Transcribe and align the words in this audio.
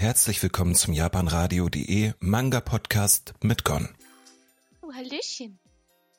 Herzlich 0.00 0.42
willkommen 0.42 0.74
zum 0.74 0.94
japanradio.de 0.94 2.14
Manga 2.20 2.62
Podcast 2.62 3.34
mit 3.42 3.64
Gon. 3.64 3.86
Oh, 4.80 4.90
Hallöchen. 4.94 5.58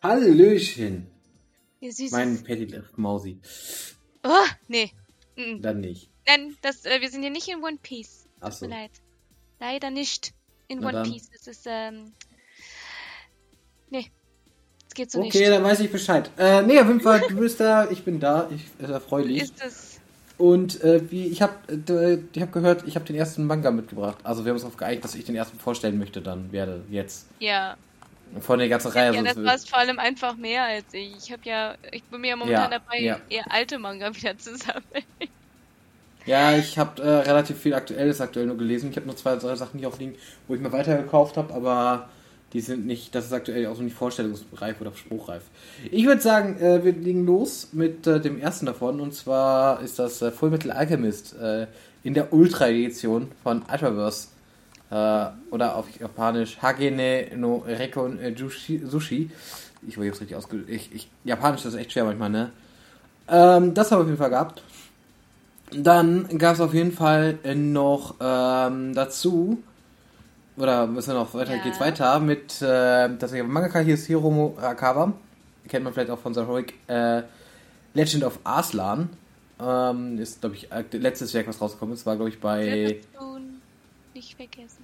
Hallöchen. 0.04 1.08
Ihr 1.79 1.91
süßes. 1.91 2.12
Mein 2.12 2.44
Petty 2.44 2.79
Mausi. 2.96 3.39
Oh, 4.23 4.29
nee. 4.67 4.91
Mm. 5.36 5.63
Dann 5.63 5.79
nicht. 5.79 6.12
Nein, 6.28 6.55
das, 6.62 6.86
äh, 6.86 7.02
wir 7.02 7.09
sind 7.09 7.23
hier 7.23 7.31
nicht 7.31 7.47
in 7.47 7.63
One 7.63 7.79
Piece. 7.81 8.28
Tut 8.36 8.44
Achso. 8.44 8.67
mir 8.67 8.75
leid. 8.75 8.91
Leider 9.59 9.89
nicht 9.89 10.36
in 10.68 10.82
Na 10.82 10.89
One 10.89 10.98
dann. 11.02 11.11
Piece. 11.11 11.32
Das 11.32 11.48
ist, 11.48 11.66
ähm. 11.66 12.13
Nee. 13.89 14.11
Das 14.84 14.93
geht 14.93 15.09
so 15.09 15.21
Okay, 15.21 15.39
nicht. 15.39 15.50
dann 15.50 15.63
weiß 15.63 15.79
ich 15.79 15.91
Bescheid. 15.91 16.29
Äh, 16.38 16.61
nee, 16.61 16.79
auf 16.79 16.86
jeden 16.86 17.02
Fall, 17.02 17.21
du 17.21 17.36
bist 17.36 17.59
da, 17.59 17.89
ich 17.89 18.04
bin 18.04 18.20
da, 18.20 18.48
ich 18.54 18.61
ist 18.77 18.91
erfreulich. 18.91 19.41
Ist 19.41 19.59
es. 19.66 20.00
Und 20.42 20.84
äh, 20.84 21.12
wie 21.12 21.28
ich 21.28 21.42
habe 21.44 21.54
äh, 21.70 22.18
ich 22.34 22.42
habe 22.42 22.52
gehört, 22.52 22.84
ich 22.88 22.96
habe 22.96 23.05
den 23.05 23.16
ersten 23.16 23.46
Manga 23.46 23.70
mitgebracht. 23.70 24.18
Also 24.24 24.44
wir 24.44 24.50
haben 24.50 24.56
uns 24.56 24.64
darauf 24.64 24.75
geeinigt, 24.78 25.04
dass 25.04 25.14
ich 25.14 25.24
den 25.24 25.36
ersten 25.36 25.60
vorstellen 25.60 26.00
möchte 26.00 26.20
dann 26.21 26.52
werde 26.52 26.82
jetzt 26.89 27.28
Ja. 27.39 27.78
von 28.39 28.57
der 28.57 28.68
ganzen 28.68 28.88
Reihe. 28.92 29.14
Ja, 29.14 29.21
das 29.21 29.38
es- 29.38 29.43
warst 29.43 29.70
vor 29.70 29.78
allem 29.78 30.00
einfach 30.00 30.36
mehr 30.36 30.64
als 30.64 30.86
ich. 30.93 31.15
Ich 31.15 31.32
habe 31.32 31.42
ja, 31.46 31.75
ich 31.92 32.03
bin 32.06 32.22
mir 32.22 32.30
ja 32.30 32.36
momentan 32.36 32.72
Ja, 32.72 32.80
dabei, 32.80 33.00
ja. 33.02 33.20
eher 33.30 33.52
alte 33.52 33.78
Manga 33.78 34.16
wieder 34.16 34.36
zu 34.38 34.56
sammeln. 34.58 35.03
Ja, 36.25 36.56
ich 36.56 36.78
habe 36.78 37.02
äh, 37.02 37.08
relativ 37.08 37.59
viel 37.59 37.73
Aktuelles 37.73 38.20
aktuell 38.22 38.45
nur 38.48 38.58
gelesen. 38.58 38.89
Ich 38.92 38.95
habe 38.98 39.06
nur 39.08 39.16
zwei, 39.17 39.36
drei 39.36 39.56
Sachen 39.56 39.80
hier 39.80 39.88
aufliegen, 39.88 40.16
wo 40.48 40.56
ich 40.56 40.62
mir 40.62 40.72
weitergekauft 40.72 41.38
habe, 41.38 41.53
aber 41.53 42.09
die 42.53 42.61
sind 42.61 42.86
nicht, 42.86 43.16
das 43.16 43.25
ist 43.25 43.33
aktuell 43.33 43.67
auch 43.67 43.75
so 43.75 43.81
nicht 43.81 43.95
vorstellungsreif 43.95 44.81
oder 44.81 44.92
spruchreif. 44.95 45.44
Ich 45.89 46.05
würde 46.05 46.22
sagen, 46.22 46.59
äh, 46.59 46.83
wir 46.83 46.94
legen 46.94 47.25
los 47.25 47.69
mit 47.72 48.05
äh, 48.08 48.19
dem 48.19 48.39
ersten 48.39 48.66
davon 48.66 49.00
und 49.00 49.14
zwar 49.14 49.81
ist 49.81 50.00
das 50.00 50.22
äh, 50.22 50.31
Fullmetal 50.31 50.72
Alchemist 50.72 51.36
äh, 51.39 51.67
in 52.03 52.14
der 52.14 52.33
Ultra-Edition 52.33 53.31
von 53.44 53.64
Ultraverse 53.72 54.28
äh, 54.89 55.25
oder 55.52 55.75
auf 55.75 55.86
Japanisch 56.00 56.58
Hagene 56.61 57.28
no 57.36 57.64
Rekon 57.66 58.20
äh, 58.20 58.36
Sushi. 58.36 59.30
Ich 59.88 59.98
weiß 59.98 60.06
jetzt 60.06 60.22
richtig 60.22 60.38
ausge... 60.38 60.64
Ich, 60.67 60.94
ich, 60.94 61.09
Japanisch 61.23 61.66
ist 61.66 61.76
echt 61.76 61.92
schwer 61.92 62.04
manchmal, 62.04 62.30
ne? 62.30 62.52
Ähm, 63.28 63.73
das 63.73 63.92
haben 63.92 64.00
wir 64.00 64.04
auf 64.04 64.08
jeden 64.08 64.17
Fall 64.17 64.30
gehabt. 64.30 64.61
Dann 65.72 66.38
gab 66.38 66.56
es 66.56 66.61
auf 66.61 66.73
jeden 66.73 66.92
Fall 66.92 67.39
noch 67.56 68.16
ähm, 68.20 68.94
dazu, 68.94 69.64
oder 70.58 70.88
müssen 70.88 71.10
wir 71.14 71.20
noch 71.20 71.34
weiter, 71.34 71.56
Ja. 71.56 71.64
geht's 71.64 71.80
weiter 71.80 72.20
mit, 72.20 72.62
äh, 72.62 73.10
das 73.18 73.32
Mangaka 73.32 73.80
hier 73.80 73.96
ist 73.96 74.08
Hiromo 74.08 74.56
Arakawa, 74.60 75.14
kennt 75.68 75.84
man 75.84 75.94
vielleicht 75.94 76.10
auch 76.12 76.20
von 76.20 76.34
Heroic 76.34 76.74
äh, 76.88 77.24
Legend 77.94 78.24
of 78.24 78.40
Arslan. 78.44 79.10
Ähm, 79.60 80.18
ist, 80.18 80.42
glaube 80.42 80.56
ich, 80.56 80.70
letztes 80.92 81.34
Werk, 81.36 81.48
was 81.48 81.62
rausgekommen 81.62 81.94
ist, 81.94 82.06
war, 82.06 82.16
glaube 82.16 82.30
ich, 82.30 82.40
bei. 82.40 82.64
Silverspoon 82.64 83.62
nicht 84.16 84.36
vergessen. 84.36 84.84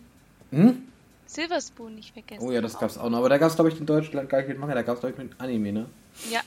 Hm? 0.52 0.84
Silverspoon 1.26 1.96
nicht 1.96 2.14
vergessen. 2.14 2.46
Oh 2.46 2.52
ja, 2.52 2.62
das 2.62 2.78
gab's 2.80 2.98
auch 2.98 3.10
noch. 3.10 3.18
Aber 3.18 3.30
da 3.30 3.38
gab's, 3.40 3.56
glaube 3.56 3.70
ich, 3.72 3.80
in 3.80 3.86
Deutschland 3.86 4.30
gar 4.30 4.38
nicht 4.38 4.50
mit 4.50 4.60
Manga, 4.60 4.76
da 4.76 4.84
gab's, 4.84 5.00
glaube 5.00 5.14
ich, 5.14 5.18
mit 5.30 5.42
Anime, 5.42 5.72
ne? 5.74 5.86
Ja. 6.32 6.42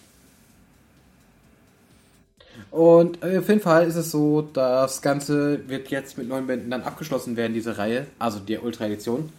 Und 2.71 3.23
äh, 3.25 3.39
auf 3.39 3.49
jeden 3.49 3.61
Fall 3.61 3.87
ist 3.87 3.97
es 3.97 4.11
so, 4.13 4.43
das 4.43 5.03
Ganze 5.03 5.69
wird 5.69 5.89
jetzt 5.89 6.17
mit 6.17 6.29
neun 6.29 6.47
Bänden 6.47 6.71
dann 6.71 6.83
abgeschlossen 6.83 7.37
werden, 7.37 7.53
diese 7.53 7.79
Reihe, 7.79 8.07
also 8.19 8.39
die 8.39 8.59
Ultra-Edition. 8.59 9.33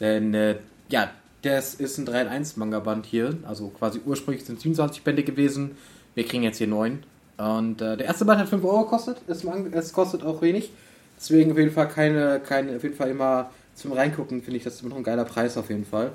Denn, 0.00 0.34
äh, 0.34 0.56
ja, 0.90 1.10
das 1.42 1.74
ist 1.74 1.98
ein 1.98 2.04
3 2.04 2.22
in 2.22 2.28
1 2.28 2.56
Manga-Band 2.56 3.06
hier, 3.06 3.36
also 3.44 3.68
quasi 3.68 4.00
ursprünglich 4.04 4.44
sind 4.44 4.56
es 4.56 4.62
27 4.62 5.02
Bände 5.02 5.22
gewesen, 5.22 5.76
wir 6.14 6.26
kriegen 6.26 6.42
jetzt 6.42 6.58
hier 6.58 6.66
neun. 6.66 7.04
Und 7.38 7.80
äh, 7.80 7.96
der 7.96 8.06
erste 8.06 8.24
Band 8.24 8.40
hat 8.40 8.48
5 8.48 8.62
Euro 8.64 8.82
gekostet, 8.82 9.18
es, 9.28 9.44
es 9.44 9.92
kostet 9.92 10.22
auch 10.22 10.42
wenig, 10.42 10.70
deswegen 11.16 11.52
auf 11.52 11.58
jeden 11.58 11.70
Fall 11.70 11.88
keine, 11.88 12.40
keine 12.40 12.76
auf 12.76 12.82
jeden 12.82 12.96
Fall 12.96 13.10
immer 13.10 13.50
zum 13.74 13.92
Reingucken, 13.92 14.42
finde 14.42 14.58
ich 14.58 14.64
das 14.64 14.80
immer 14.80 14.90
noch 14.90 14.96
ein 14.98 15.04
geiler 15.04 15.24
Preis 15.24 15.56
auf 15.56 15.70
jeden 15.70 15.86
Fall. 15.86 16.12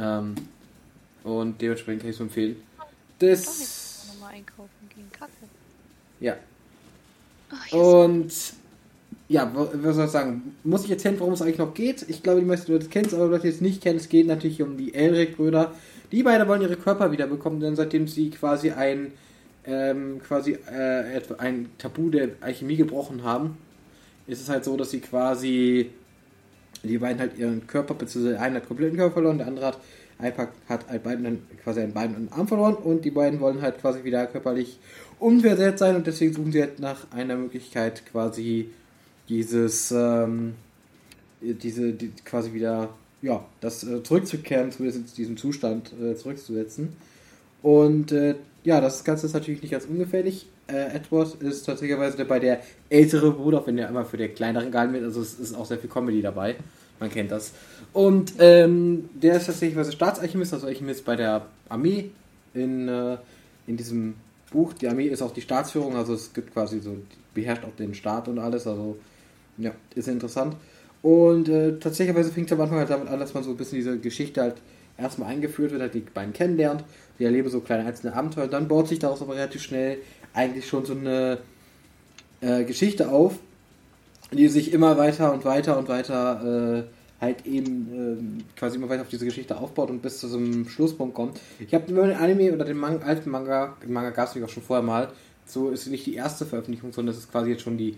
Ähm, 0.00 0.36
und 1.24 1.60
dementsprechend 1.60 2.02
kann 2.02 2.10
ich 2.10 2.16
es 2.16 2.20
empfehlen. 2.20 2.56
Das... 3.18 3.58
nicht 3.58 4.14
nochmal 4.14 4.34
einkaufen 4.34 4.88
gehen. 4.94 5.10
Kacke. 5.10 5.32
Ja, 6.20 6.36
ist 7.66 7.96
Und 8.18 8.32
ja, 9.28 9.54
wa- 9.54 9.70
was 9.74 9.96
soll 9.96 10.06
ich 10.06 10.10
sagen? 10.12 10.56
Muss 10.64 10.84
ich 10.84 10.90
erzählen, 10.90 11.18
worum 11.20 11.34
es 11.34 11.42
eigentlich 11.42 11.58
noch 11.58 11.74
geht? 11.74 12.04
Ich 12.08 12.22
glaube, 12.22 12.40
die 12.40 12.46
meisten 12.46 12.72
Leute 12.72 12.88
kennen 12.88 13.06
es, 13.06 13.14
aber 13.14 13.26
Leute, 13.28 13.44
die 13.44 13.48
es 13.48 13.60
nicht 13.60 13.82
kennen, 13.82 13.98
es 13.98 14.08
geht 14.08 14.26
natürlich 14.26 14.62
um 14.62 14.76
die 14.76 14.94
Elric-Brüder. 14.94 15.74
Die 16.12 16.22
beiden 16.22 16.48
wollen 16.48 16.62
ihre 16.62 16.76
Körper 16.76 17.12
wiederbekommen, 17.12 17.60
denn 17.60 17.76
seitdem 17.76 18.08
sie 18.08 18.30
quasi 18.30 18.70
ein 18.72 19.12
ähm, 19.66 20.20
quasi 20.26 20.52
äh, 20.52 21.20
ein 21.38 21.70
Tabu 21.78 22.10
der 22.10 22.30
Alchemie 22.40 22.76
gebrochen 22.76 23.24
haben, 23.24 23.58
ist 24.26 24.42
es 24.42 24.48
halt 24.50 24.64
so, 24.64 24.76
dass 24.76 24.90
sie 24.92 25.00
quasi 25.00 25.90
die 26.82 26.98
beiden 26.98 27.20
halt 27.20 27.38
ihren 27.38 27.66
Körper, 27.66 27.94
beziehungsweise 27.94 28.40
einer 28.40 28.56
hat 28.56 28.66
kompletten 28.68 28.96
Körper 28.96 29.14
verloren, 29.14 29.38
der 29.38 29.46
andere 29.48 29.66
hat 29.66 29.78
ein 30.18 30.32
hat 30.68 30.88
ein 30.88 31.02
Bein 31.02 31.24
dann 31.24 31.42
quasi 31.62 31.80
ein 31.80 31.92
Bein 31.92 32.10
und 32.10 32.16
einen 32.16 32.32
Arm 32.32 32.48
verloren 32.48 32.74
und 32.74 33.04
die 33.04 33.10
beiden 33.10 33.40
wollen 33.40 33.60
halt 33.60 33.80
quasi 33.80 34.04
wieder 34.04 34.26
körperlich 34.26 34.78
unversetzt 35.18 35.80
sein 35.80 35.96
und 35.96 36.06
deswegen 36.06 36.32
suchen 36.32 36.52
sie 36.52 36.62
halt 36.62 36.78
nach 36.78 37.10
einer 37.10 37.36
Möglichkeit 37.36 38.04
quasi 38.10 38.70
dieses 39.28 39.90
ähm, 39.92 40.54
diese 41.40 41.92
die, 41.92 42.12
quasi 42.24 42.52
wieder 42.52 42.90
ja 43.22 43.44
das 43.60 43.84
äh, 43.84 44.02
zurückzukehren 44.02 44.72
zumindest 44.72 45.10
in 45.10 45.14
diesem 45.16 45.36
Zustand 45.36 45.92
äh, 46.00 46.14
zurückzusetzen. 46.14 46.96
Und 47.62 48.12
äh, 48.12 48.36
ja 48.64 48.80
das 48.80 49.04
Ganze 49.04 49.26
ist 49.26 49.34
natürlich 49.34 49.62
nicht 49.62 49.72
ganz 49.72 49.84
ungefährlich. 49.84 50.48
Äh, 50.68 50.96
Edward 50.96 51.42
ist 51.42 51.64
tatsächlich 51.64 52.16
dabei 52.16 52.38
der 52.38 52.60
ältere 52.88 53.32
Bruder 53.32 53.66
wenn 53.66 53.78
er 53.78 53.88
immer 53.88 54.04
für 54.04 54.16
den 54.16 54.34
kleineren 54.34 54.70
gehalten 54.70 54.94
wird. 54.94 55.04
Also 55.04 55.20
es 55.20 55.38
ist 55.38 55.54
auch 55.54 55.66
sehr 55.66 55.78
viel 55.78 55.90
Comedy 55.90 56.22
dabei 56.22 56.56
man 57.00 57.10
kennt 57.10 57.30
das 57.30 57.52
und 57.92 58.34
ähm, 58.38 59.08
der 59.14 59.36
ist 59.36 59.46
tatsächlich 59.46 59.76
was 59.76 59.92
Staatsarchivist 59.92 60.54
also 60.54 60.66
Archivist 60.66 61.04
bei 61.04 61.16
der 61.16 61.46
Armee 61.68 62.10
in 62.54 62.88
äh, 62.88 63.16
in 63.66 63.76
diesem 63.76 64.14
Buch. 64.50 64.72
Die 64.74 64.88
Armee 64.88 65.06
ist 65.06 65.22
auch 65.22 65.32
die 65.32 65.40
Staatsführung, 65.40 65.96
also 65.96 66.14
es 66.14 66.32
gibt 66.32 66.52
quasi 66.52 66.80
so, 66.80 66.96
beherrscht 67.34 67.64
auch 67.64 67.74
den 67.76 67.94
Staat 67.94 68.28
und 68.28 68.38
alles, 68.38 68.66
also 68.66 68.96
ja, 69.58 69.72
ist 69.94 70.08
interessant. 70.08 70.56
Und 71.02 71.48
äh, 71.48 71.78
tatsächlich 71.78 72.16
fängt 72.28 72.50
es 72.50 72.52
am 72.52 72.60
Anfang 72.60 72.78
halt 72.78 72.90
damit 72.90 73.08
an, 73.08 73.20
dass 73.20 73.34
man 73.34 73.42
so 73.42 73.50
ein 73.50 73.56
bisschen 73.56 73.76
diese 73.76 73.98
Geschichte 73.98 74.40
halt 74.40 74.56
erstmal 74.98 75.30
eingeführt 75.30 75.72
wird, 75.72 75.82
halt 75.82 75.94
die 75.94 76.00
beiden 76.00 76.32
kennenlernt, 76.32 76.84
die 77.18 77.24
erleben 77.24 77.48
so 77.48 77.60
kleine 77.60 77.86
einzelne 77.86 78.14
Abenteuer, 78.14 78.48
dann 78.48 78.68
baut 78.68 78.88
sich 78.88 78.98
daraus 78.98 79.22
aber 79.22 79.34
relativ 79.34 79.62
schnell 79.62 79.98
eigentlich 80.32 80.66
schon 80.66 80.84
so 80.84 80.94
eine 80.94 81.38
äh, 82.40 82.64
Geschichte 82.64 83.10
auf, 83.10 83.38
die 84.32 84.48
sich 84.48 84.72
immer 84.72 84.98
weiter 84.98 85.32
und 85.32 85.44
weiter 85.44 85.78
und 85.78 85.88
weiter 85.88 86.84
äh, 86.84 86.96
halt 87.20 87.46
eben 87.46 87.66
ähm, 87.92 88.38
quasi 88.56 88.76
immer 88.76 88.88
weiter 88.88 89.02
auf 89.02 89.08
diese 89.08 89.24
Geschichte 89.24 89.56
aufbaut 89.56 89.90
und 89.90 90.02
bis 90.02 90.18
zu 90.18 90.28
so 90.28 90.36
einem 90.36 90.68
Schlusspunkt 90.68 91.14
kommt. 91.14 91.40
Ich 91.58 91.72
habe 91.74 91.90
über 91.90 92.06
den 92.06 92.16
Anime 92.16 92.52
oder 92.52 92.64
den 92.64 92.76
Man 92.76 93.02
alten 93.02 93.30
Manga, 93.30 93.76
den 93.82 93.92
Manga 93.92 94.10
gab 94.10 94.34
es 94.34 94.42
auch 94.42 94.48
schon 94.48 94.62
vorher 94.62 94.84
mal, 94.84 95.08
so 95.46 95.70
ist 95.70 95.86
nicht 95.86 96.04
die 96.06 96.14
erste 96.14 96.44
Veröffentlichung, 96.44 96.92
sondern 96.92 97.14
das 97.14 97.22
ist 97.22 97.30
quasi 97.30 97.50
jetzt 97.50 97.62
schon 97.62 97.78
die 97.78 97.96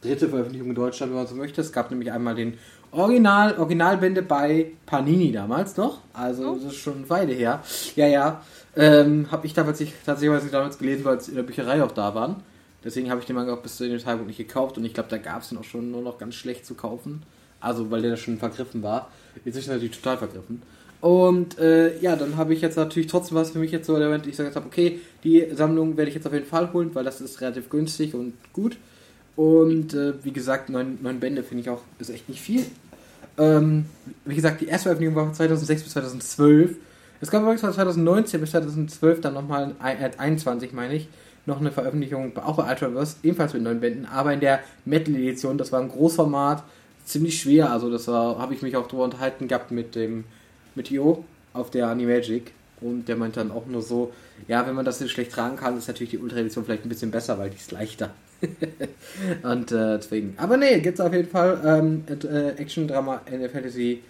dritte 0.00 0.28
Veröffentlichung 0.28 0.70
in 0.70 0.74
Deutschland, 0.74 1.12
wenn 1.12 1.18
man 1.18 1.26
so 1.26 1.34
möchte. 1.34 1.60
Es 1.60 1.72
gab 1.72 1.90
nämlich 1.90 2.10
einmal 2.10 2.34
den 2.34 2.54
Original, 2.90 3.58
Originalbände 3.58 4.22
bei 4.22 4.72
Panini 4.86 5.30
damals 5.30 5.76
noch, 5.76 6.00
also 6.14 6.54
das 6.54 6.72
ist 6.72 6.76
schon 6.76 6.98
eine 6.98 7.10
Weile 7.10 7.34
her. 7.34 7.62
Ja, 7.96 8.06
ja, 8.06 8.42
ähm, 8.76 9.30
habe 9.30 9.46
ich 9.46 9.52
damals 9.52 9.78
nicht, 9.80 9.92
tatsächlich 10.06 10.50
damals 10.50 10.78
gelesen, 10.78 11.04
weil 11.04 11.18
es 11.18 11.28
in 11.28 11.34
der 11.34 11.42
Bücherei 11.42 11.82
auch 11.82 11.92
da 11.92 12.14
waren. 12.14 12.36
Deswegen 12.84 13.10
habe 13.10 13.20
ich 13.20 13.26
den 13.26 13.36
Manga 13.36 13.52
auch 13.52 13.62
bis 13.62 13.76
zu 13.76 13.88
dem 13.88 13.98
Zeitpunkt 13.98 14.28
nicht 14.28 14.36
gekauft 14.36 14.78
und 14.78 14.84
ich 14.84 14.94
glaube, 14.94 15.08
da 15.08 15.18
gab 15.18 15.42
es 15.42 15.48
den 15.48 15.58
auch 15.58 15.64
schon 15.64 15.90
nur 15.90 16.02
noch 16.02 16.18
ganz 16.18 16.34
schlecht 16.34 16.64
zu 16.64 16.74
kaufen. 16.74 17.22
Also, 17.60 17.90
weil 17.90 18.02
der 18.02 18.16
schon 18.16 18.38
vergriffen 18.38 18.82
war. 18.82 19.10
Jetzt 19.44 19.56
ist 19.56 19.66
er 19.66 19.74
natürlich 19.74 19.96
total 19.96 20.18
vergriffen. 20.18 20.62
Und 21.00 21.58
äh, 21.58 21.98
ja, 22.00 22.16
dann 22.16 22.36
habe 22.36 22.54
ich 22.54 22.60
jetzt 22.60 22.76
natürlich 22.76 23.08
trotzdem 23.08 23.36
was 23.36 23.50
für 23.50 23.58
mich 23.58 23.70
jetzt 23.70 23.86
so, 23.86 23.94
wenn 23.94 24.20
ich 24.20 24.36
gesagt 24.36 24.56
habe, 24.56 24.66
okay, 24.66 25.00
die 25.22 25.46
Sammlung 25.52 25.96
werde 25.96 26.08
ich 26.08 26.14
jetzt 26.14 26.26
auf 26.26 26.32
jeden 26.32 26.46
Fall 26.46 26.72
holen, 26.72 26.94
weil 26.94 27.04
das 27.04 27.20
ist 27.20 27.40
relativ 27.40 27.68
günstig 27.70 28.14
und 28.14 28.34
gut. 28.52 28.76
Und 29.36 29.94
äh, 29.94 30.14
wie 30.24 30.32
gesagt, 30.32 30.68
neun, 30.68 30.98
neun 31.00 31.20
Bände 31.20 31.44
finde 31.44 31.62
ich 31.62 31.70
auch, 31.70 31.82
ist 32.00 32.10
echt 32.10 32.28
nicht 32.28 32.40
viel. 32.40 32.64
Ähm, 33.38 33.86
wie 34.24 34.34
gesagt, 34.34 34.60
die 34.60 34.66
erste 34.66 34.84
Veröffentlichung 34.84 35.14
war 35.14 35.26
von 35.26 35.34
2006 35.34 35.84
bis 35.84 35.92
2012. 35.92 36.76
Es 37.20 37.30
gab 37.30 37.42
übrigens 37.42 37.60
von 37.60 37.72
2019 37.72 38.40
bis 38.40 38.50
2012 38.50 39.20
dann 39.20 39.34
nochmal, 39.34 39.76
äh, 39.80 40.10
21 40.18 40.72
meine 40.72 40.94
ich, 40.96 41.08
noch 41.48 41.60
eine 41.60 41.72
Veröffentlichung, 41.72 42.36
auch 42.36 42.56
bei 42.56 42.70
Ultraverse, 42.70 43.16
ebenfalls 43.24 43.54
mit 43.54 43.62
neun 43.62 43.80
Bänden, 43.80 44.06
aber 44.06 44.32
in 44.32 44.40
der 44.40 44.60
Metal-Edition, 44.84 45.58
das 45.58 45.72
war 45.72 45.80
ein 45.80 45.88
Großformat, 45.88 46.62
ziemlich 47.04 47.40
schwer, 47.40 47.72
also 47.72 47.90
das 47.90 48.06
habe 48.06 48.54
ich 48.54 48.62
mich 48.62 48.76
auch 48.76 48.86
drüber 48.86 49.04
unterhalten 49.04 49.48
gehabt 49.48 49.72
mit 49.72 49.96
dem, 49.96 50.24
mit 50.74 50.90
Jo 50.90 51.24
auf 51.54 51.70
der 51.70 51.88
Animagic. 51.88 52.52
Und 52.80 53.08
der 53.08 53.16
meinte 53.16 53.40
dann 53.40 53.50
auch 53.50 53.66
nur 53.66 53.82
so, 53.82 54.12
ja, 54.46 54.64
wenn 54.64 54.74
man 54.74 54.84
das 54.84 55.00
nicht 55.00 55.10
schlecht 55.10 55.32
tragen 55.32 55.56
kann, 55.56 55.76
ist 55.76 55.88
natürlich 55.88 56.10
die 56.10 56.18
Ultra-Edition 56.18 56.64
vielleicht 56.64 56.84
ein 56.84 56.88
bisschen 56.88 57.10
besser, 57.10 57.36
weil 57.38 57.50
die 57.50 57.56
ist 57.56 57.72
leichter. 57.72 58.10
und 59.42 59.72
äh, 59.72 59.96
deswegen, 59.96 60.34
aber 60.36 60.56
nee, 60.56 60.78
gibt's 60.78 61.00
auf 61.00 61.12
jeden 61.12 61.28
Fall 61.28 61.60
ähm, 61.64 62.04
äh, 62.08 62.50
Action, 62.60 62.86
Drama, 62.86 63.20
Fantasy 63.52 64.02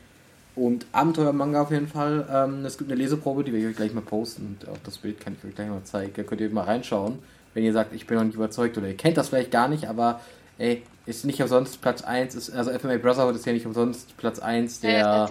und 0.59 0.87
Abenteuer-Manga 0.93 1.63
auf 1.63 1.71
jeden 1.71 1.89
Fall. 1.89 2.27
Ähm, 2.31 2.65
es 2.65 2.79
gibt 2.79 2.91
eine 2.91 3.01
Leseprobe, 3.01 3.45
die 3.45 3.53
werde 3.53 3.65
ich 3.65 3.71
euch 3.71 3.77
gleich 3.77 3.95
mal 3.95 4.03
posten 4.03 4.59
und 4.61 4.69
auch 4.69 4.79
das 4.85 4.99
Bild 4.99 5.21
kann 5.21 5.37
ich 5.39 5.49
euch 5.49 5.55
gleich 5.55 5.69
mal 5.69 5.85
zeigen. 5.85 6.13
Da 6.15 6.23
könnt 6.23 6.41
ihr 6.41 6.51
mal 6.51 6.65
reinschauen, 6.65 7.19
wenn 7.55 7.65
ihr 7.65 7.73
sagt, 7.73 7.95
ich 7.95 8.07
bin 8.07 8.17
noch 8.17 8.25
nicht 8.25 8.35
überzeugt 8.35 8.77
oder 8.77 8.89
ihr 8.89 8.97
kennt 8.97 9.17
das 9.17 9.29
vielleicht 9.29 9.51
gar 9.51 9.69
nicht, 9.69 9.89
aber 9.89 10.21
ey, 10.59 10.83
ist 11.07 11.25
nicht 11.25 11.41
umsonst 11.41 11.81
Platz 11.81 12.03
1, 12.03 12.35
ist, 12.35 12.51
also 12.51 12.77
FMA 12.77 12.99
Brotherhood 12.99 13.37
ist 13.37 13.47
ja 13.47 13.53
nicht 13.53 13.67
umsonst 13.67 14.17
Platz 14.17 14.39
1 14.39 14.81
der. 14.81 14.99
Ja, 14.99 15.29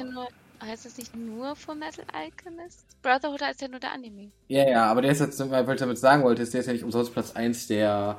heißt, 0.64 0.86
das 0.86 0.98
nicht 0.98 1.16
nur 1.16 1.56
von 1.56 1.80
Metal 1.80 2.06
Alchemist? 2.14 2.86
Brotherhood 3.02 3.42
heißt 3.42 3.62
ja 3.62 3.68
nur 3.68 3.80
der 3.80 3.94
Anime. 3.94 4.30
Ja, 4.48 4.68
ja, 4.68 4.86
aber 4.86 5.02
der 5.02 5.12
ist 5.12 5.20
jetzt, 5.20 5.40
weil 5.50 5.68
ich 5.70 5.80
damit 5.80 5.98
sagen 5.98 6.24
wollte, 6.24 6.44
ist 6.44 6.54
der 6.54 6.62
ist 6.62 6.68
ja 6.68 6.74
nicht 6.74 6.84
umsonst 6.84 7.12
Platz 7.14 7.32
1 7.32 7.68
der 7.68 8.18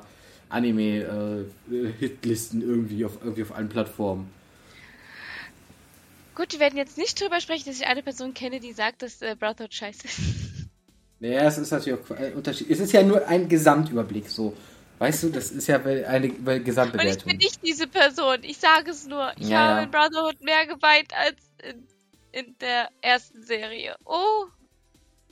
Anime-Hitlisten 0.49 2.61
äh, 2.61 2.65
irgendwie, 2.65 3.05
auf, 3.05 3.17
irgendwie 3.21 3.43
auf 3.43 3.55
allen 3.55 3.69
Plattformen. 3.69 4.29
Gut, 6.39 6.53
wir 6.53 6.61
werden 6.61 6.77
jetzt 6.77 6.97
nicht 6.97 7.19
drüber 7.19 7.41
sprechen, 7.41 7.65
dass 7.65 7.81
ich 7.81 7.85
eine 7.85 8.01
Person 8.01 8.33
kenne, 8.33 8.61
die 8.61 8.71
sagt, 8.71 9.01
dass 9.01 9.21
äh, 9.21 9.35
Brotherhood 9.37 9.73
scheiße 9.73 10.05
ist. 10.05 10.19
Naja, 11.21 11.41
es 11.41 11.57
ist 11.57 11.69
natürlich 11.69 11.99
auch 11.99 12.15
ein 12.15 12.33
Unterschied. 12.33 12.69
Es 12.69 12.79
ist 12.79 12.93
ja 12.93 13.03
nur 13.03 13.27
ein 13.27 13.49
Gesamtüberblick 13.49 14.29
so. 14.29 14.55
Weißt 14.99 15.23
du, 15.23 15.29
das 15.31 15.51
ist 15.51 15.67
ja 15.67 15.75
eine 15.83 16.29
Gesamtbewertung. 16.29 17.11
Und 17.11 17.17
ich 17.17 17.25
bin 17.25 17.37
nicht 17.39 17.59
diese 17.61 17.87
Person. 17.87 18.37
Ich 18.43 18.57
sage 18.57 18.91
es 18.91 19.05
nur. 19.05 19.33
Ich 19.37 19.49
ja, 19.49 19.57
habe 19.57 19.83
in 19.83 19.91
Brotherhood 19.91 20.41
mehr 20.41 20.65
geweint 20.65 21.11
als 21.13 21.35
in, 21.61 21.83
in, 22.31 22.55
der 22.61 22.87
ersten 23.01 23.43
Serie. 23.43 23.95
Oh. 24.05 24.45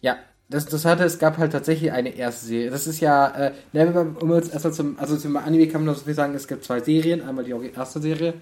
Ja, 0.02 0.20
das, 0.50 0.66
das 0.66 0.84
hatte, 0.84 1.06
es 1.06 1.20
gab 1.20 1.38
halt 1.38 1.54
tatsächlich 1.54 1.94
eine 1.94 2.10
erste 2.10 2.48
Serie. 2.48 2.70
Das 2.70 2.86
ist 2.86 3.00
ja, 3.00 3.54
äh, 3.74 4.14
um 4.20 4.36
jetzt 4.36 4.52
erstmal 4.52 4.74
zum, 4.74 5.00
also 5.00 5.16
zum 5.16 5.38
Anime 5.38 5.70
kann 5.70 5.86
man 5.86 5.96
so 5.96 6.04
viel 6.04 6.16
sagen, 6.16 6.36
es 6.36 6.50
gibt 6.50 6.66
zwei 6.66 6.82
Serien. 6.82 7.22
Einmal 7.22 7.46
die 7.46 7.72
erste 7.74 8.02
Serie, 8.02 8.34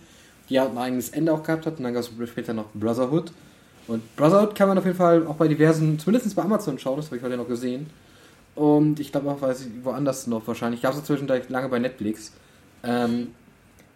die 0.49 0.59
halt 0.59 0.71
ein 0.71 0.77
eigenes 0.77 1.09
Ende 1.09 1.33
auch 1.33 1.43
gehabt 1.43 1.65
hat, 1.65 1.77
und 1.77 1.83
dann 1.83 1.93
gab 1.93 2.03
es 2.03 2.29
später 2.29 2.53
noch 2.53 2.67
Brotherhood. 2.73 3.31
Und 3.87 4.15
Brotherhood 4.15 4.55
kann 4.55 4.67
man 4.67 4.77
auf 4.77 4.85
jeden 4.85 4.97
Fall 4.97 5.25
auch 5.27 5.35
bei 5.35 5.47
diversen, 5.47 5.99
zumindest 5.99 6.35
bei 6.35 6.43
Amazon 6.43 6.79
schauen, 6.79 6.97
das 6.97 7.07
habe 7.07 7.17
ich 7.17 7.23
heute 7.23 7.37
noch 7.37 7.47
gesehen. 7.47 7.87
Und 8.55 8.99
ich 8.99 9.11
glaube 9.11 9.29
auch, 9.29 9.41
weiß 9.41 9.61
ich, 9.61 9.67
woanders 9.83 10.27
noch 10.27 10.47
wahrscheinlich. 10.47 10.79
Ich 10.79 10.83
gab 10.83 10.93
es 10.93 11.03
zwischendurch 11.03 11.49
lange 11.49 11.69
bei 11.69 11.77
Netflix. 11.77 12.31
Ähm, 12.83 13.27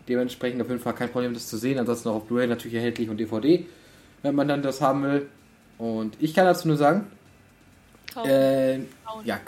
dementsprechend 0.08 0.62
auf 0.62 0.68
jeden 0.68 0.82
Fall 0.82 0.94
kein 0.94 1.10
Problem, 1.10 1.34
das 1.34 1.48
zu 1.48 1.58
sehen. 1.58 1.80
Ansonsten 1.80 2.10
auch 2.10 2.16
auf 2.16 2.26
Blu-ray 2.26 2.48
natürlich 2.48 2.76
erhältlich 2.76 3.10
und 3.10 3.18
DVD, 3.18 3.66
wenn 4.22 4.36
man 4.36 4.48
dann 4.48 4.62
das 4.62 4.82
haben 4.82 5.04
will. 5.04 5.28
Und 5.78 6.18
ich 6.20 6.34
kann 6.34 6.46
dazu 6.46 6.68
nur 6.68 6.78
sagen, 6.78 7.08
äh, 8.26 8.80
ja, 9.24 9.40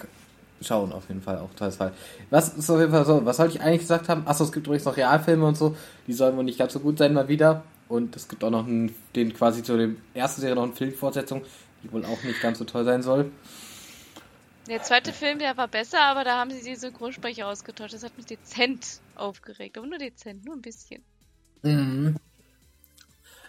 schauen 0.61 0.91
auf 0.91 1.07
jeden 1.07 1.21
Fall 1.21 1.39
auch 1.39 1.53
tolles 1.55 1.75
Fall. 1.75 1.93
Was 2.29 2.53
ist 2.53 2.69
auf 2.69 2.79
jeden 2.79 2.91
Fall 2.91 3.05
so? 3.05 3.25
Was 3.25 3.37
sollte 3.37 3.55
ich 3.55 3.61
eigentlich 3.61 3.81
gesagt 3.81 4.09
haben? 4.09 4.27
Achso, 4.27 4.43
es 4.43 4.51
gibt 4.51 4.67
übrigens 4.67 4.85
noch 4.85 4.97
Realfilme 4.97 5.45
und 5.45 5.57
so. 5.57 5.75
Die 6.07 6.13
sollen 6.13 6.37
wohl 6.37 6.43
nicht 6.43 6.59
ganz 6.59 6.73
so 6.73 6.79
gut 6.79 6.97
sein 6.97 7.13
mal 7.13 7.27
wieder. 7.27 7.63
Und 7.89 8.15
es 8.15 8.27
gibt 8.27 8.43
auch 8.43 8.49
noch 8.49 8.65
einen, 8.65 8.95
den 9.15 9.33
quasi 9.33 9.63
zu 9.63 9.75
dem 9.77 9.97
ersten 10.13 10.41
Serie 10.41 10.55
noch 10.55 10.63
eine 10.63 10.73
Filmfortsetzung, 10.73 11.41
die 11.83 11.91
wohl 11.91 12.05
auch 12.05 12.23
nicht 12.23 12.41
ganz 12.41 12.59
so 12.59 12.65
toll 12.65 12.85
sein 12.85 13.03
soll. 13.03 13.31
Der 14.67 14.81
zweite 14.81 15.11
Film, 15.11 15.39
der 15.39 15.57
war 15.57 15.67
besser, 15.67 15.99
aber 16.01 16.23
da 16.23 16.37
haben 16.37 16.51
sie 16.51 16.63
die 16.63 16.75
Synchronsprecher 16.75 17.47
ausgetauscht. 17.47 17.93
Das 17.93 18.03
hat 18.03 18.15
mich 18.15 18.27
dezent 18.27 19.01
aufgeregt. 19.15 19.77
Aber 19.77 19.87
nur 19.87 19.97
dezent, 19.97 20.45
nur 20.45 20.55
ein 20.55 20.61
bisschen. 20.61 21.01
Mhm. 21.63 22.15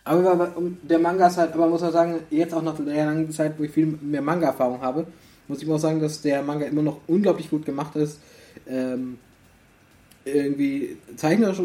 Aber 0.04 0.52
der 0.82 0.98
Manga 0.98 1.28
ist 1.28 1.36
halt, 1.36 1.52
aber 1.52 1.68
muss 1.68 1.82
man 1.82 1.92
sagen, 1.92 2.20
jetzt 2.30 2.52
auch 2.54 2.62
nach 2.62 2.74
der 2.76 3.06
langen 3.06 3.30
Zeit, 3.30 3.56
wo 3.58 3.62
ich 3.62 3.70
viel 3.70 3.86
mehr 3.86 4.22
Manga-Erfahrung 4.22 4.80
habe, 4.80 5.06
muss 5.48 5.62
ich 5.62 5.70
auch 5.70 5.78
sagen, 5.78 6.00
dass 6.00 6.22
der 6.22 6.42
Manga 6.42 6.66
immer 6.66 6.82
noch 6.82 7.00
unglaublich 7.06 7.50
gut 7.50 7.64
gemacht 7.64 7.96
ist. 7.96 8.18
Ähm, 8.68 9.18
irgendwie 10.24 10.96
zeichnerisch 11.16 11.60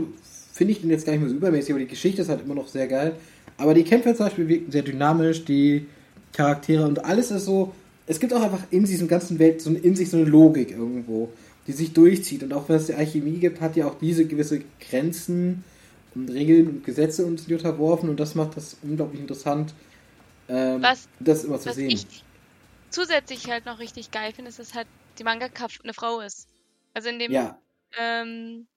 finde 0.53 0.73
ich 0.73 0.81
den 0.81 0.89
jetzt 0.89 1.05
gar 1.05 1.13
nicht 1.13 1.21
mehr 1.21 1.29
so 1.29 1.35
übermäßig, 1.35 1.71
aber 1.71 1.79
die 1.79 1.87
Geschichte 1.87 2.21
ist 2.21 2.29
halt 2.29 2.43
immer 2.43 2.55
noch 2.55 2.67
sehr 2.67 2.87
geil. 2.87 3.15
Aber 3.57 3.73
die 3.73 3.83
Kämpfe 3.83 4.15
zum 4.15 4.25
Beispiel 4.25 4.47
wirken 4.47 4.71
sehr 4.71 4.81
dynamisch, 4.81 5.45
die 5.45 5.85
Charaktere 6.33 6.85
und 6.85 7.05
alles 7.05 7.31
ist 7.31 7.45
so. 7.45 7.73
Es 8.05 8.19
gibt 8.19 8.33
auch 8.33 8.41
einfach 8.41 8.63
in 8.71 8.85
diesem 8.85 9.07
ganzen 9.07 9.37
Welt 9.39 9.61
so 9.61 9.71
in 9.71 9.95
sich 9.95 10.09
so 10.09 10.17
eine 10.17 10.25
Logik 10.25 10.71
irgendwo, 10.71 11.29
die 11.67 11.73
sich 11.73 11.93
durchzieht. 11.93 12.43
Und 12.43 12.53
auch 12.53 12.69
wenn 12.69 12.77
es 12.77 12.85
die 12.87 12.93
Alchemie 12.93 13.37
gibt, 13.37 13.59
hat 13.59 13.75
ja 13.75 13.87
auch 13.87 13.95
diese 13.99 14.25
gewisse 14.25 14.61
Grenzen 14.79 15.63
und 16.15 16.29
Regeln 16.29 16.67
und 16.67 16.83
Gesetze 16.83 17.25
uns 17.25 17.47
unterworfen 17.47 18.09
und 18.09 18.19
das 18.19 18.35
macht 18.35 18.57
das 18.57 18.77
unglaublich 18.81 19.21
interessant, 19.21 19.73
ähm, 20.49 20.81
was, 20.81 21.07
das 21.19 21.43
immer 21.43 21.59
zu 21.59 21.73
sehen. 21.73 21.91
Ich 21.91 22.23
zusätzlich 22.89 23.49
halt 23.49 23.65
noch 23.65 23.79
richtig 23.79 24.11
geil 24.11 24.33
finde, 24.33 24.49
ist, 24.49 24.59
dass 24.59 24.73
halt 24.73 24.87
die 25.19 25.23
Mangaka 25.23 25.67
eine 25.83 25.93
Frau 25.93 26.19
ist. 26.19 26.47
Also 26.93 27.09
in 27.09 27.19
dem 27.19 27.31
ja. 27.31 27.59
ähm, 27.97 28.67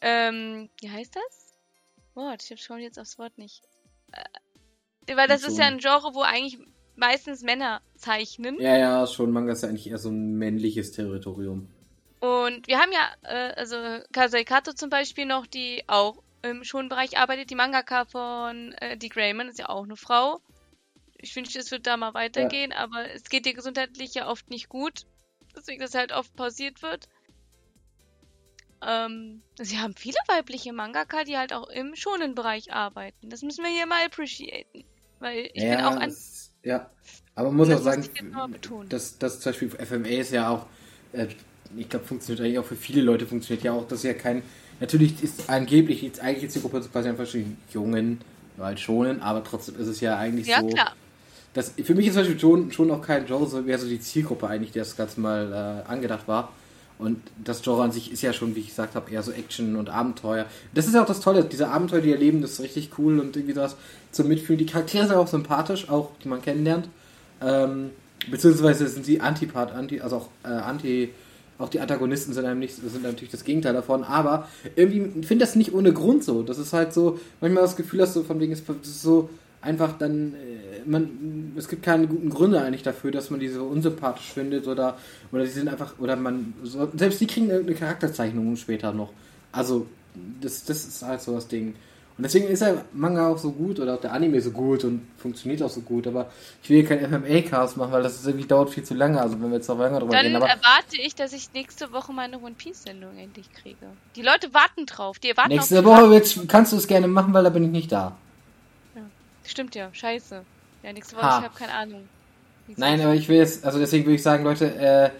ähm, 0.00 0.70
wie 0.80 0.90
heißt 0.90 1.14
das? 1.16 1.54
Wort, 2.14 2.50
ich 2.50 2.62
schon 2.62 2.80
jetzt 2.80 2.98
aufs 2.98 3.18
Wort 3.18 3.38
nicht. 3.38 3.62
Äh, 4.12 5.16
weil 5.16 5.28
das 5.28 5.44
ist 5.44 5.58
ja 5.58 5.66
ein 5.66 5.78
Genre, 5.78 6.14
wo 6.14 6.22
eigentlich 6.22 6.58
meistens 6.96 7.42
Männer 7.42 7.80
zeichnen. 7.96 8.60
Ja, 8.60 8.76
ja, 8.76 9.06
schon. 9.06 9.32
Manga 9.32 9.52
ist 9.52 9.62
ja 9.62 9.68
eigentlich 9.68 9.90
eher 9.90 9.98
so 9.98 10.10
ein 10.10 10.34
männliches 10.34 10.92
Territorium. 10.92 11.68
Und 12.20 12.66
wir 12.68 12.78
haben 12.78 12.92
ja, 12.92 13.10
äh, 13.22 13.54
also 13.54 13.76
Kasei 14.12 14.44
Kato 14.44 14.72
zum 14.72 14.90
Beispiel 14.90 15.26
noch, 15.26 15.46
die 15.46 15.82
auch 15.86 16.22
im 16.42 16.64
Schonbereich 16.64 17.18
arbeitet. 17.18 17.50
Die 17.50 17.54
Mangaka 17.54 18.04
von 18.04 18.72
äh, 18.74 18.96
die 18.96 19.08
Grayman 19.08 19.48
ist 19.48 19.58
ja 19.58 19.68
auch 19.68 19.84
eine 19.84 19.96
Frau. 19.96 20.40
Ich 21.22 21.34
wünschte, 21.36 21.58
es 21.58 21.70
wird 21.70 21.86
da 21.86 21.96
mal 21.96 22.14
weitergehen, 22.14 22.70
ja. 22.70 22.78
aber 22.78 23.10
es 23.10 23.24
geht 23.24 23.46
ihr 23.46 23.54
gesundheitlich 23.54 24.14
ja 24.14 24.28
oft 24.28 24.50
nicht 24.50 24.68
gut. 24.68 25.06
Deswegen, 25.56 25.80
dass 25.80 25.94
halt 25.94 26.12
oft 26.12 26.34
pausiert 26.36 26.82
wird. 26.82 27.08
Ähm, 28.86 29.42
sie 29.60 29.78
haben 29.78 29.94
viele 29.94 30.16
weibliche 30.28 30.72
Mangaka, 30.72 31.24
die 31.24 31.36
halt 31.36 31.52
auch 31.52 31.68
im 31.68 31.94
schonen 31.96 32.34
Bereich 32.34 32.72
arbeiten. 32.72 33.28
Das 33.28 33.42
müssen 33.42 33.62
wir 33.62 33.70
hier 33.70 33.86
mal 33.86 34.04
appreciaten. 34.06 34.84
Weil 35.18 35.50
ich 35.52 35.62
ja, 35.62 35.76
bin 35.76 35.84
auch 35.84 35.96
ein. 35.96 36.08
Das, 36.08 36.52
ja, 36.62 36.90
aber 37.34 37.50
man 37.50 37.68
muss 37.68 37.78
auch 37.78 37.82
sagen, 37.82 38.08
dass 38.88 39.18
das 39.18 39.40
zum 39.40 39.52
Beispiel 39.52 39.68
FMA 39.68 40.08
ist 40.08 40.32
ja 40.32 40.48
auch, 40.48 40.66
äh, 41.12 41.26
ich 41.76 41.88
glaube, 41.88 42.06
funktioniert 42.06 42.44
eigentlich 42.44 42.58
auch 42.58 42.64
für 42.64 42.76
viele 42.76 43.02
Leute, 43.02 43.26
funktioniert 43.26 43.64
ja 43.64 43.72
auch, 43.72 43.86
dass 43.86 44.02
ja 44.02 44.14
kein. 44.14 44.42
Natürlich 44.80 45.22
ist 45.22 45.50
angeblich 45.50 46.00
jetzt 46.00 46.20
eigentlich 46.20 46.44
jetzt 46.44 46.56
die 46.56 46.60
Gruppe 46.62 46.80
quasi 46.80 47.10
einfach 47.10 47.26
schon 47.26 47.58
Jungen, 47.70 48.22
halt 48.58 48.80
schonen, 48.80 49.20
aber 49.20 49.44
trotzdem 49.44 49.78
ist 49.78 49.88
es 49.88 50.00
ja 50.00 50.16
eigentlich 50.16 50.46
ja, 50.46 50.60
so. 50.60 50.68
Klar. 50.68 50.94
Das, 51.52 51.72
für 51.82 51.94
mich 51.94 52.06
ist 52.06 52.14
zum 52.14 52.22
Beispiel 52.22 52.38
schon, 52.38 52.72
schon 52.72 52.90
auch 52.90 53.02
kein 53.02 53.26
Joe, 53.26 53.46
so 53.46 53.66
wäre 53.66 53.78
so 53.78 53.88
die 53.88 54.00
Zielgruppe 54.00 54.46
eigentlich, 54.46 54.70
die 54.70 54.78
das 54.78 54.96
Ganze 54.96 55.20
mal 55.20 55.84
äh, 55.86 55.90
angedacht 55.90 56.28
war. 56.28 56.52
Und 57.00 57.18
das 57.42 57.62
Genre 57.62 57.82
an 57.82 57.92
sich 57.92 58.12
ist 58.12 58.20
ja 58.20 58.32
schon, 58.34 58.54
wie 58.54 58.60
ich 58.60 58.68
gesagt 58.68 58.94
habe, 58.94 59.10
eher 59.10 59.22
so 59.22 59.32
Action 59.32 59.76
und 59.76 59.88
Abenteuer. 59.88 60.44
Das 60.74 60.86
ist 60.86 60.94
ja 60.94 61.02
auch 61.02 61.06
das 61.06 61.20
Tolle, 61.20 61.44
diese 61.44 61.68
Abenteuer, 61.68 62.02
die 62.02 62.12
erleben, 62.12 62.42
das 62.42 62.52
ist 62.52 62.60
richtig 62.60 62.90
cool 62.98 63.18
und 63.18 63.34
irgendwie 63.36 63.54
das 63.54 63.76
zum 64.12 64.28
Mitfühlen. 64.28 64.58
Die 64.58 64.66
Charaktere 64.66 65.06
sind 65.06 65.16
auch 65.16 65.26
sympathisch, 65.26 65.88
auch 65.88 66.10
die 66.22 66.28
man 66.28 66.42
kennenlernt. 66.42 66.88
Ähm, 67.40 67.90
beziehungsweise 68.30 68.86
sind 68.86 69.06
sie 69.06 69.20
Antipart, 69.20 69.72
anti, 69.72 70.02
also 70.02 70.16
auch 70.16 70.28
äh, 70.44 70.48
anti, 70.48 71.10
auch 71.58 71.70
die 71.70 71.80
Antagonisten 71.80 72.34
sind, 72.34 72.58
nicht, 72.58 72.76
sind 72.76 73.02
natürlich 73.02 73.30
das 73.30 73.44
Gegenteil 73.44 73.72
davon, 73.72 74.04
aber 74.04 74.46
irgendwie 74.76 75.24
finde 75.24 75.44
das 75.44 75.56
nicht 75.56 75.72
ohne 75.72 75.94
Grund 75.94 76.22
so. 76.22 76.42
Das 76.42 76.58
ist 76.58 76.74
halt 76.74 76.92
so, 76.92 77.18
manchmal 77.40 77.62
das 77.62 77.76
Gefühl 77.76 78.02
hast 78.02 78.14
du 78.14 78.22
von 78.24 78.40
wegen, 78.40 78.52
es 78.52 78.60
ist 78.60 79.02
so 79.02 79.30
einfach 79.62 79.98
dann 79.98 80.34
äh, 80.34 80.60
man, 80.86 81.52
es 81.56 81.68
gibt 81.68 81.82
keine 81.82 82.06
guten 82.06 82.30
Gründe 82.30 82.60
eigentlich 82.60 82.82
dafür, 82.82 83.10
dass 83.10 83.30
man 83.30 83.40
die 83.40 83.48
so 83.48 83.64
unsympathisch 83.64 84.32
findet 84.32 84.66
oder, 84.66 84.98
oder 85.32 85.44
die 85.44 85.50
sind 85.50 85.68
einfach, 85.68 85.98
oder 85.98 86.16
man, 86.16 86.54
so, 86.62 86.88
selbst 86.94 87.20
die 87.20 87.26
kriegen 87.26 87.50
eine 87.50 87.74
Charakterzeichnung 87.74 88.56
später 88.56 88.92
noch. 88.92 89.12
Also, 89.52 89.86
das, 90.40 90.64
das 90.64 90.84
ist 90.84 91.02
halt 91.02 91.20
so 91.20 91.34
das 91.34 91.48
Ding. 91.48 91.74
Und 92.16 92.24
deswegen 92.24 92.48
ist 92.48 92.60
der 92.60 92.84
Manga 92.92 93.28
auch 93.28 93.38
so 93.38 93.50
gut 93.50 93.80
oder 93.80 93.94
auch 93.94 94.00
der 94.00 94.12
Anime 94.12 94.42
so 94.42 94.50
gut 94.50 94.84
und 94.84 95.00
funktioniert 95.16 95.62
auch 95.62 95.70
so 95.70 95.80
gut. 95.80 96.06
Aber 96.06 96.30
ich 96.62 96.68
will 96.68 96.84
hier 96.84 96.86
kein 96.86 97.10
MMA-Cast 97.10 97.78
machen, 97.78 97.92
weil 97.92 98.02
das 98.02 98.26
irgendwie 98.26 98.46
dauert 98.46 98.68
viel 98.68 98.82
zu 98.82 98.92
lange. 98.92 99.18
Also 99.18 99.40
wenn 99.40 99.48
wir 99.48 99.56
jetzt 99.56 99.68
noch 99.68 99.78
länger 99.78 100.00
drüber 100.00 100.12
Dann 100.12 100.26
reden. 100.26 100.34
Dann 100.34 100.42
erwarte 100.42 100.98
ich, 101.02 101.14
dass 101.14 101.32
ich 101.32 101.54
nächste 101.54 101.92
Woche 101.92 102.12
meine 102.12 102.38
One 102.38 102.54
Piece-Sendung 102.58 103.16
endlich 103.16 103.50
kriege. 103.54 103.86
Die 104.16 104.22
Leute 104.22 104.52
warten 104.52 104.84
drauf. 104.84 105.18
Die 105.18 105.34
warten 105.34 105.48
nächste 105.48 105.82
Woche 105.82 106.22
kannst 106.46 106.72
du 106.72 106.76
es 106.76 106.86
gerne 106.86 107.08
machen, 107.08 107.32
weil 107.32 107.44
da 107.44 107.48
bin 107.48 107.64
ich 107.64 107.70
nicht 107.70 107.90
da. 107.90 108.18
Stimmt 109.50 109.74
ja, 109.74 109.92
scheiße. 109.92 110.44
Ja, 110.84 110.92
nächste 110.92 111.16
Woche, 111.16 111.24
ha. 111.24 111.38
ich 111.38 111.44
habe 111.44 111.58
keine 111.58 111.72
Ahnung. 111.74 112.08
Nein, 112.76 113.00
aber 113.00 113.14
ich 113.14 113.28
will 113.28 113.38
jetzt, 113.38 113.64
also 113.64 113.80
deswegen 113.80 114.04
würde 114.04 114.14
ich 114.14 114.22
sagen, 114.22 114.44
Leute, 114.44 114.72
äh, 114.76 115.10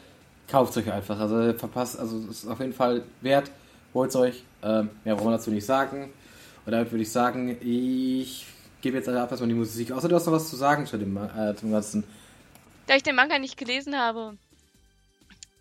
kauft 0.49 0.77
euch 0.77 0.91
einfach. 0.91 1.19
Also 1.19 1.53
verpasst, 1.59 1.99
also 1.99 2.19
es 2.31 2.45
ist 2.45 2.47
auf 2.47 2.61
jeden 2.61 2.73
Fall 2.73 3.03
wert. 3.23 3.51
Holt 3.93 4.15
euch. 4.15 4.45
Ähm, 4.63 4.91
mehr 5.05 5.17
brauchen 5.17 5.27
wir 5.27 5.33
dazu 5.33 5.51
nicht 5.51 5.67
sagen. 5.67 6.13
Und 6.65 6.71
damit 6.71 6.93
würde 6.93 7.03
ich 7.03 7.11
sagen, 7.11 7.57
ich 7.61 8.47
gebe 8.83 8.99
jetzt 8.99 9.09
alle 9.09 9.21
ab 9.21 9.33
erstmal 9.33 9.49
die 9.49 9.57
Musik. 9.57 9.91
Außer 9.91 10.09
du 10.09 10.15
hast 10.15 10.27
noch 10.27 10.33
was 10.33 10.49
zu 10.49 10.55
sagen 10.55 10.87
zu 10.87 10.97
dem, 10.97 11.17
äh, 11.17 11.57
zum 11.57 11.73
Ganzen. 11.73 12.05
Da 12.87 12.95
ich 12.95 13.03
den 13.03 13.17
Manga 13.17 13.37
nicht 13.41 13.57
gelesen 13.57 13.99
habe, 13.99 14.37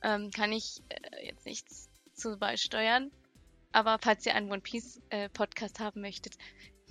ähm, 0.04 0.30
kann 0.30 0.52
ich 0.52 0.84
äh, 0.90 1.26
jetzt 1.26 1.48
nichts 1.48 1.90
zu 2.14 2.38
beisteuern. 2.38 3.10
Aber 3.72 3.98
falls 4.00 4.28
ihr 4.28 4.36
einen 4.36 4.52
One 4.52 4.62
Piece 4.62 5.02
äh, 5.10 5.28
Podcast 5.30 5.80
haben 5.80 6.02
möchtet, 6.02 6.36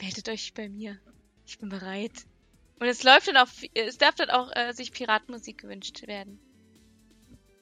meldet 0.01 0.29
euch 0.29 0.55
bei 0.55 0.69
mir. 0.69 0.99
Ich 1.49 1.59
bin 1.59 1.71
bereit. 1.71 2.13
Und 2.79 2.87
es 2.87 3.03
läuft 3.03 3.29
dann 3.29 3.39
auch, 3.39 3.49
es 3.75 3.97
darf 3.97 4.15
dann 4.15 4.29
auch 4.29 4.55
äh, 4.55 4.73
sich 4.75 4.93
Piratenmusik 4.93 5.63
gewünscht 5.63 6.07
werden. 6.07 6.39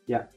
Ja. 0.06 0.28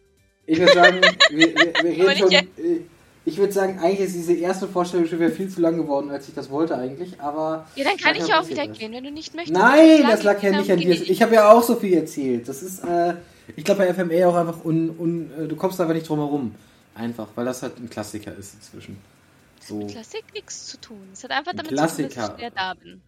Ich 0.46 0.60
würde 0.60 0.74
sagen, 0.74 1.02
wir, 1.32 1.56
wir, 1.56 1.98
wir 1.98 2.08
reden 2.08 2.20
schon, 2.20 2.32
äh, 2.32 2.82
ich 3.26 3.38
würde 3.38 3.52
sagen, 3.52 3.80
eigentlich 3.80 4.02
ist 4.02 4.16
diese 4.16 4.36
erste 4.36 4.68
Vorstellung 4.68 5.08
schon 5.08 5.20
wieder 5.20 5.32
viel 5.32 5.50
zu 5.50 5.62
lang 5.62 5.78
geworden, 5.78 6.12
als 6.12 6.28
ich 6.30 6.36
das 6.36 6.50
wollte 6.52 6.78
eigentlich, 6.78 7.20
aber... 7.20 7.68
Ja, 7.76 7.86
dann 7.86 7.98
kann 7.98 8.16
ich 8.16 8.28
ja 8.28 8.40
auch 8.40 8.48
wieder 8.48 8.68
das. 8.68 8.78
gehen, 8.78 8.94
wenn 8.94 9.04
du 9.04 9.12
nicht 9.12 9.34
möchtest. 9.36 9.60
Nein, 9.60 10.04
das 10.04 10.24
lag 10.24 10.42
ja 10.44 10.52
nicht 10.52 10.72
an 10.72 10.80
dir. 10.80 10.92
Ich 10.92 11.22
habe 11.22 11.34
ja 11.34 11.52
auch 11.52 11.64
so 11.64 11.76
viel 11.76 11.96
erzählt. 11.96 12.48
Das 12.48 12.62
ist, 12.62 12.84
äh, 12.84 13.16
ich 13.56 13.64
glaube 13.64 13.84
bei 13.84 13.94
FMA 13.94 14.28
auch 14.28 14.36
einfach 14.36 14.64
un, 14.64 14.92
un, 14.98 15.32
äh, 15.38 15.48
du 15.48 15.56
kommst 15.56 15.82
einfach 15.82 15.96
nicht 15.96 16.08
drum 16.08 16.20
herum. 16.20 16.56
Einfach, 16.94 17.28
weil 17.36 17.46
das 17.46 17.64
halt 17.64 17.80
ein 17.80 17.90
Klassiker 17.90 18.36
ist 18.36 18.54
inzwischen. 18.56 18.98
So. 19.60 19.78
Mit 19.78 19.90
Klassik 19.90 20.24
nichts 20.34 20.68
zu 20.68 20.80
tun. 20.80 21.10
Es 21.14 21.24
hat 21.24 21.32
einfach 21.32 21.52
Ein 21.52 21.58
damit 21.58 21.70
zu 21.70 21.76
tun, 21.76 21.86
dass 21.86 22.14
Klassiker. 22.14 22.48
ich 22.48 22.54
da 22.54 22.74
bin. 22.74 23.02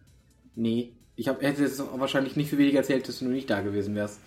Nee, 0.54 0.92
ich 1.16 1.28
hab, 1.28 1.42
hätte 1.42 1.64
es 1.64 1.82
wahrscheinlich 1.94 2.36
nicht 2.36 2.50
für 2.50 2.58
weniger 2.58 2.78
erzählt, 2.78 3.08
dass 3.08 3.18
du 3.18 3.26
nicht 3.26 3.50
da 3.50 3.60
gewesen 3.60 3.94
wärst. 3.94 4.18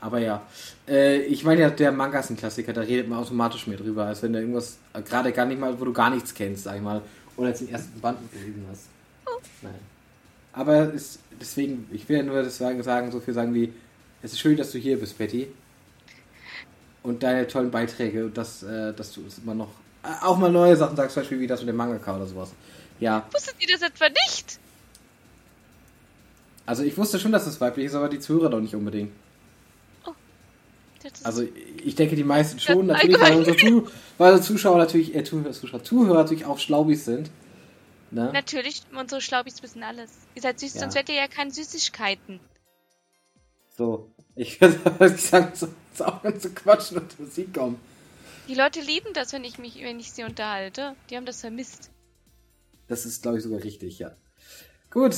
Aber 0.00 0.18
ja. 0.18 0.42
Äh, 0.88 1.22
ich 1.22 1.44
meine 1.44 1.60
ja, 1.60 1.70
der 1.70 1.92
Manga 1.92 2.20
ist 2.20 2.30
ein 2.30 2.36
Klassiker, 2.36 2.72
da 2.72 2.80
redet 2.80 3.08
man 3.08 3.18
automatisch 3.18 3.66
mehr 3.66 3.76
drüber, 3.76 4.06
als 4.06 4.22
wenn 4.22 4.32
du 4.32 4.40
irgendwas, 4.40 4.78
äh, 4.94 5.02
gerade 5.02 5.32
gar 5.32 5.44
nicht 5.46 5.60
mal, 5.60 5.78
wo 5.78 5.84
du 5.84 5.92
gar 5.92 6.10
nichts 6.10 6.34
kennst, 6.34 6.64
sag 6.64 6.76
ich 6.76 6.82
mal. 6.82 7.02
Oder 7.36 7.48
jetzt 7.48 7.60
den 7.60 7.70
ersten 7.70 8.00
Band 8.00 8.18
gelesen 8.32 8.66
hast. 8.70 8.86
Nein. 9.62 9.74
Aber 10.52 10.94
es, 10.94 11.18
deswegen, 11.40 11.88
ich 11.92 12.08
will 12.08 12.18
ja 12.18 12.22
nur 12.22 12.42
deswegen 12.42 12.82
sagen, 12.82 13.12
so 13.12 13.20
viel 13.20 13.34
sagen 13.34 13.54
wie, 13.54 13.72
es 14.22 14.32
ist 14.32 14.40
schön, 14.40 14.56
dass 14.56 14.72
du 14.72 14.78
hier 14.78 14.98
bist, 14.98 15.16
Betty. 15.16 15.48
Und 17.02 17.22
deine 17.22 17.46
tollen 17.46 17.70
Beiträge 17.70 18.26
und 18.26 18.36
dass, 18.36 18.62
äh, 18.62 18.92
dass 18.92 19.12
du 19.12 19.22
es 19.26 19.38
immer 19.38 19.54
noch 19.54 19.70
äh, 20.02 20.24
auch 20.24 20.36
mal 20.36 20.50
neue 20.50 20.76
Sachen 20.76 20.96
sagst, 20.96 21.14
zum 21.14 21.22
Beispiel 21.22 21.40
wie 21.40 21.46
das 21.46 21.60
mit 21.60 21.68
dem 21.68 21.76
Mangaka 21.76 22.16
oder 22.16 22.26
sowas. 22.26 22.52
Ja, 22.98 23.26
Wusstet 23.32 23.54
ihr 23.60 23.68
das 23.72 23.82
etwa 23.82 24.08
nicht? 24.08 24.58
Also 26.70 26.84
ich 26.84 26.96
wusste 26.96 27.18
schon, 27.18 27.32
dass 27.32 27.46
es 27.48 27.60
weiblich 27.60 27.86
ist, 27.86 27.94
aber 27.94 28.08
die 28.08 28.20
Zuhörer 28.20 28.48
doch 28.48 28.60
nicht 28.60 28.76
unbedingt. 28.76 29.10
Ist- 31.02 31.24
Also 31.26 31.42
ich 31.82 31.94
denke, 31.96 32.14
die 32.14 32.22
meisten 32.24 32.60
schon, 32.60 32.86
Ja, 32.86 32.94
natürlich, 32.94 33.20
weil 33.20 33.36
unsere, 33.38 33.56
Zuh 33.56 33.88
weil 34.18 34.32
unsere 34.34 34.46
Zuschauer 34.46 34.78
natürlich, 34.78 35.14
äh, 35.14 35.24
Zuhörer, 35.24 35.52
Zuschauer, 35.52 35.82
Zuhörer 35.82 36.14
natürlich 36.22 36.44
auch 36.44 36.58
Schlaubis 36.58 37.04
sind. 37.06 37.30
Ne? 38.12 38.30
Natürlich, 38.32 38.82
unsere 38.96 39.20
Schlaubis 39.20 39.62
wissen 39.62 39.82
alles. 39.82 40.10
Ihr 40.34 40.42
seid 40.42 40.60
süß, 40.60 40.74
Ja. 40.74 40.80
sonst 40.82 40.94
wärt 40.94 41.08
ihr 41.08 41.14
ja 41.16 41.26
keine 41.26 41.50
Süßigkeiten. 41.50 42.38
So, 43.76 44.10
ich 44.36 44.60
würde 44.60 44.78
sagen, 45.18 45.52
so, 45.54 45.68
so 45.94 46.04
auch 46.04 46.22
wenn 46.22 46.38
zu 46.38 46.50
quatschen 46.50 46.98
und 46.98 47.18
Musik 47.18 47.54
kommen. 47.54 47.80
Die 48.48 48.54
Leute 48.54 48.80
lieben 48.80 49.08
das, 49.14 49.32
wenn 49.32 49.44
ich 49.44 49.58
mich, 49.58 49.80
wenn 49.82 49.98
ich 50.00 50.12
sie 50.12 50.22
unterhalte. 50.24 50.94
Die 51.08 51.16
haben 51.16 51.24
das 51.26 51.40
vermisst. 51.40 51.90
Das 52.88 53.06
ist, 53.06 53.22
glaube 53.22 53.38
ich, 53.38 53.44
sogar 53.44 53.62
richtig, 53.64 53.98
ja. 54.00 54.12
Gut, 54.90 55.16